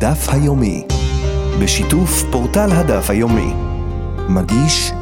[0.00, 0.86] הדף היומי,
[1.62, 3.52] בשיתוף פורטל הדף היומי.
[4.28, 4.92] מגיש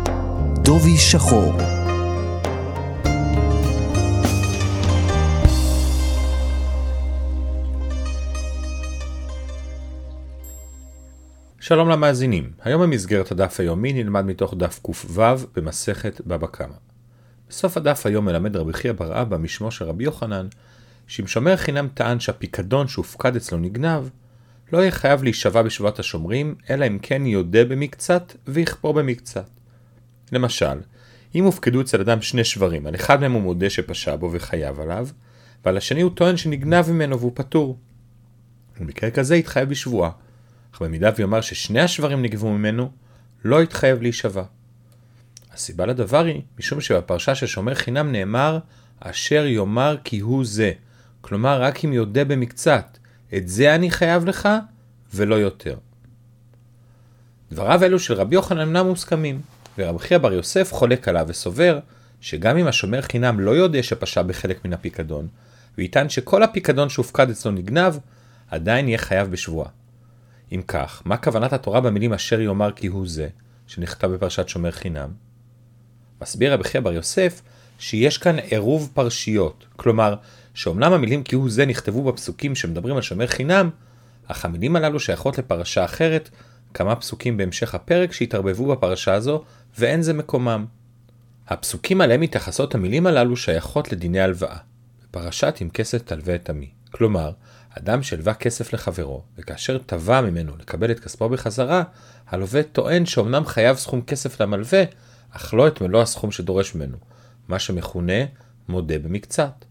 [0.62, 1.52] דובי שחור.
[11.60, 15.22] שלום למאזינים, היום במסגרת הדף היומי נלמד מתוך דף ק"ו
[15.56, 16.74] במסכת בבא קמא.
[17.48, 20.46] בסוף הדף היום מלמד רבי חייא בר אבא משמו של רבי יוחנן,
[21.06, 24.08] שאם שומר חינם טען שהפיקדון שהופקד אצלו נגנב,
[24.72, 29.50] לא יהיה חייב להישבע בשבועת השומרים, אלא אם כן יודה במקצת ויכפור במקצת.
[30.32, 30.80] למשל,
[31.34, 35.08] אם הופקדו אצל אדם שני שברים, על אחד מהם הוא מודה שפשע בו וחייב עליו,
[35.64, 37.78] ועל השני הוא טוען שנגנב ממנו והוא פטור.
[38.80, 40.10] במקרה כזה יתחייב בשבועה,
[40.74, 42.90] אך במידה ויאמר ששני השברים נגבו ממנו,
[43.44, 44.42] לא יתחייב להישבע.
[45.52, 48.58] הסיבה לדבר היא, משום שבפרשה של שומר חינם נאמר,
[49.00, 50.72] אשר יאמר כי הוא זה.
[51.20, 52.98] כלומר, רק אם יודה במקצת,
[53.34, 54.48] את זה אני חייב לך,
[55.14, 55.76] ולא יותר.
[57.52, 59.40] דבריו אלו של רבי יוחנן אינם מוסכמים,
[59.78, 61.78] ורבי חייא בר יוסף חולק עליו וסובר,
[62.20, 65.28] שגם אם השומר חינם לא יודע שפשע בחלק מן הפיקדון,
[65.78, 67.98] ויטען שכל הפיקדון שהופקד אצלו נגנב,
[68.50, 69.68] עדיין יהיה חייב בשבועה.
[70.52, 73.28] אם כך, מה כוונת התורה במילים אשר יאמר כי הוא זה,
[73.66, 75.08] שנכתב בפרשת שומר חינם?
[76.22, 77.42] מסביר רבי חייא בר יוסף
[77.78, 80.14] שיש כאן עירוב פרשיות, כלומר,
[80.56, 83.70] שאומנם המילים כי הוא זה נכתבו בפסוקים שמדברים על שומר חינם,
[84.26, 86.30] אך המילים הללו שייכות לפרשה אחרת,
[86.74, 89.44] כמה פסוקים בהמשך הפרק שהתערבבו בפרשה הזו,
[89.78, 90.66] ואין זה מקומם.
[91.48, 94.56] הפסוקים עליהם מתייחסות המילים הללו שייכות לדיני הלוואה,
[95.04, 96.70] בפרשת עם כסף תלווה את עמי.
[96.90, 97.30] כלומר,
[97.78, 101.82] אדם שלווה כסף לחברו, וכאשר תבע ממנו לקבל את כספו בחזרה,
[102.28, 104.82] הלווה טוען שאומנם חייב סכום כסף למלווה,
[105.30, 106.96] אך לא את מלוא הסכום שדורש ממנו,
[107.48, 108.24] מה שמכונה
[108.68, 109.65] מודה במקצת.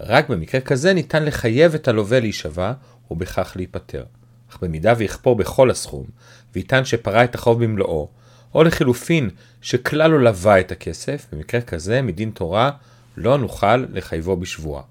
[0.00, 2.72] רק במקרה כזה ניתן לחייב את הלווה להישבע,
[3.10, 4.04] ובכך להיפטר.
[4.50, 6.06] אך במידה ויכפור בכל הסכום,
[6.54, 8.08] ויטען שפרע את החוב במלואו,
[8.54, 12.70] או לחילופין שכלל לא לווה את הכסף, במקרה כזה מדין תורה
[13.16, 14.82] לא נוכל לחייבו בשבועה.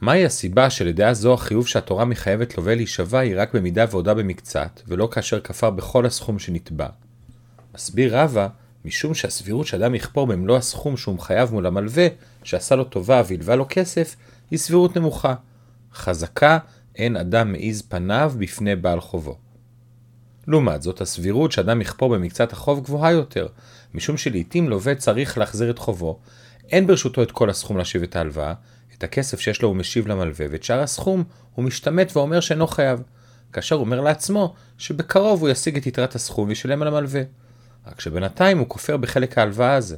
[0.00, 5.08] מהי הסיבה שלדעה זו החיוב שהתורה מחייבת לווה להישבע היא רק במידה והודה במקצת, ולא
[5.12, 6.86] כאשר כפר בכל הסכום שנתבע?
[7.74, 8.48] מסביר רבא,
[8.84, 12.06] משום שהסבירות שאדם יכפור במלוא הסכום שהוא מחייב מול המלווה,
[12.42, 14.16] שעשה לו טובה והלווה לו כסף,
[14.50, 15.34] היא סבירות נמוכה.
[15.94, 16.58] חזקה,
[16.96, 19.38] אין אדם מעיז פניו בפני בעל חובו.
[20.46, 23.46] לעומת זאת, הסבירות שאדם יכפור במקצת החוב גבוהה יותר,
[23.94, 26.18] משום שלעיתים לווה צריך להחזיר את חובו,
[26.68, 28.54] אין ברשותו את כל הסכום להשיב את ההלוואה,
[28.94, 31.24] את הכסף שיש לו הוא משיב למלווה, ואת שאר הסכום
[31.54, 33.02] הוא משתמט ואומר שאינו חייב,
[33.52, 37.22] כאשר הוא אומר לעצמו שבקרוב הוא ישיג את יתרת הסכום וישלם על המלווה.
[37.86, 39.96] רק שבינתיים הוא כופר בחלק ההלוואה הזה.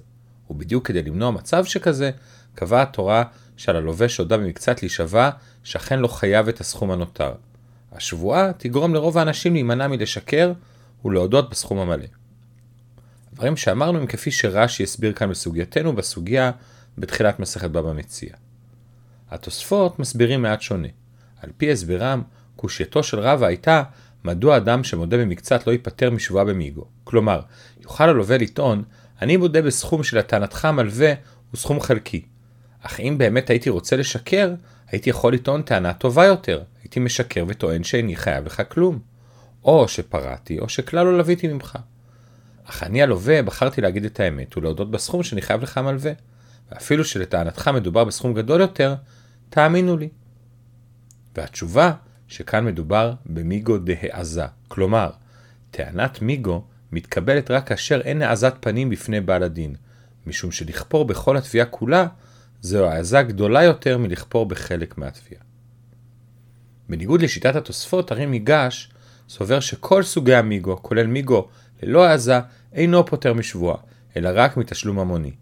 [0.50, 2.10] ובדיוק כדי למנוע מצב שכזה,
[2.54, 3.24] קבעה התורה
[3.56, 5.30] שעל הלווה שהודה במקצת להישבע,
[5.64, 7.32] שאכן לא חייב את הסכום הנותר.
[7.92, 10.52] השבועה תגרום לרוב האנשים להימנע מלשקר
[11.04, 12.06] ולהודות בסכום המלא.
[13.32, 16.50] הדברים שאמרנו הם כפי שרש"י הסביר כאן בסוגייתנו בסוגיה
[16.98, 18.34] בתחילת מסכת בבא מציע.
[19.30, 20.88] התוספות מסבירים מעט שונה.
[21.42, 22.22] על פי הסברם,
[22.56, 23.82] קושייתו של רבא הייתה
[24.24, 26.84] מדוע אדם שמודה במקצת לא ייפטר משבועה במיגו.
[27.04, 27.40] כלומר,
[27.80, 28.82] יוכל הלווה לטעון,
[29.22, 31.14] אני מודה בסכום שלטענתך מלווה
[31.50, 32.22] הוא סכום חלקי.
[32.82, 34.54] אך אם באמת הייתי רוצה לשקר,
[34.88, 36.62] הייתי יכול לטעון טענה טובה יותר.
[36.82, 38.98] הייתי משקר וטוען שאיני חייב לך כלום.
[39.64, 41.78] או שפרעתי, או שכלל לא לוויתי ממך.
[42.64, 46.12] אך אני הלווה בחרתי להגיד את האמת ולהודות בסכום שאני חייב לך מלווה.
[46.72, 48.94] ואפילו שלטענתך מדובר בסכום גדול יותר,
[49.50, 50.08] תאמינו לי.
[51.36, 51.92] והתשובה
[52.28, 55.10] שכאן מדובר במיגו דהעזה, כלומר,
[55.70, 59.74] טענת מיגו מתקבלת רק כאשר אין העזת פנים בפני בעל הדין,
[60.26, 62.06] משום שלכפור בכל התביעה כולה,
[62.62, 65.42] זו העזה גדולה יותר מלכפור בחלק מהתביעה.
[66.88, 68.90] בניגוד לשיטת התוספות, הרי מיגש
[69.28, 71.48] סובר שכל סוגי המיגו, כולל מיגו
[71.82, 72.40] ללא העזה,
[72.72, 73.76] אינו פוטר משבועה,
[74.16, 75.32] אלא רק מתשלום המוני.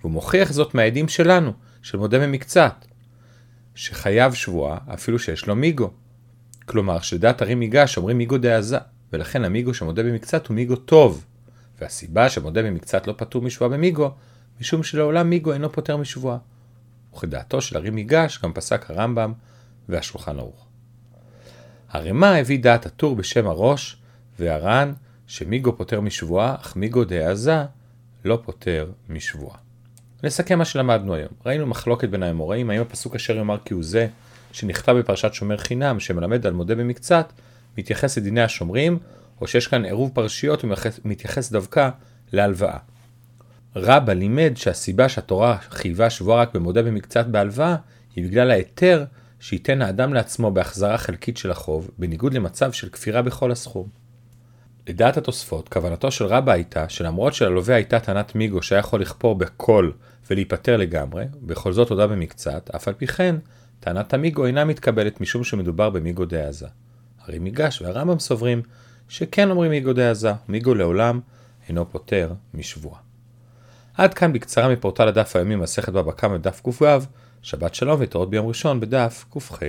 [0.00, 1.52] והוא מוכיח זאת מהעדים שלנו,
[1.82, 2.84] של מודה ממקצת,
[3.74, 5.90] שחייב שבועה אפילו שיש לו מיגו.
[6.66, 8.78] כלומר, שלדעת הרי מיגש אומרים מיגו דעזה,
[9.12, 11.24] ולכן המיגו שמודה במקצת הוא מיגו טוב.
[11.80, 14.10] והסיבה שמודה במקצת לא פטור משבועה במיגו,
[14.60, 16.38] משום שלעולם מיגו אינו פוטר משבועה.
[17.14, 19.32] וכדעתו של הרי מיגש גם פסק הרמב"ם
[19.88, 20.66] והשולחן ערוך.
[21.90, 23.96] הרמ"א הביא דעת הטור בשם הראש,
[24.38, 24.92] והר"ן
[25.26, 27.64] שמיגו פוטר משבועה, אך מיגו דעזה
[28.24, 29.58] לא פוטר משבועה.
[30.22, 31.28] נסכם מה שלמדנו היום.
[31.46, 34.08] ראינו מחלוקת בין האמוראים, האם הפסוק אשר יאמר כי הוא זה,
[34.52, 37.32] שנכתב בפרשת שומר חינם, שמלמד על מודה במקצת,
[37.78, 38.98] מתייחס לדיני השומרים,
[39.40, 40.64] או שיש כאן עירוב פרשיות
[41.04, 41.88] ומתייחס דווקא
[42.32, 42.78] להלוואה.
[43.76, 47.76] רבא לימד שהסיבה שהתורה חייבה שבועה רק במודה במקצת בהלוואה,
[48.16, 49.04] היא בגלל ההיתר
[49.40, 53.88] שייתן האדם לעצמו בהחזרה חלקית של החוב, בניגוד למצב של כפירה בכל הסכום.
[54.88, 59.90] לדעת התוספות, כוונתו של רבא הייתה שלמרות שללווה הייתה טענת מיגו שהיה יכול לכפור בכל
[60.30, 63.36] ולהיפטר לגמרי, בכל זאת הודה במקצת, אף על פי כן,
[63.80, 66.66] טענת המיגו אינה מתקבלת משום שמדובר במיגו דעזה.
[67.20, 68.62] הרי מיגש והרמב"ם סוברים
[69.08, 71.20] שכן אומרים מיגו דעזה, מיגו לעולם
[71.68, 73.11] אינו פוטר משבועה.
[73.94, 76.86] עד כאן בקצרה מפורטל הדף היומי מסכת בבא קמא בדף ק"ו,
[77.42, 79.62] שבת שלום ותורות ביום ראשון בדף ק"ח.